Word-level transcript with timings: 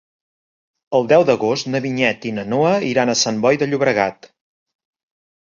El 0.99 1.03
deu 1.11 1.25
d'agost 1.29 1.67
na 1.73 1.81
Vinyet 1.87 2.25
i 2.31 2.33
na 2.39 2.47
Noa 2.55 2.73
iran 2.93 3.15
a 3.15 3.17
Sant 3.25 3.39
Boi 3.45 3.61
de 3.65 3.71
Llobregat. 3.71 4.29